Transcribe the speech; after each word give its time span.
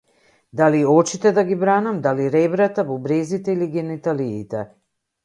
Дали 0.59 0.79
очите 0.93 1.31
да 1.35 1.43
ги 1.49 1.57
бранам, 1.63 1.99
дали 2.07 2.31
ребрата, 2.37 2.87
бубрезите 2.93 3.51
или 3.57 3.69
гениталиите? 3.77 4.65